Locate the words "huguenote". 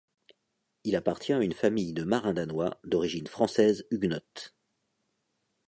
3.91-4.55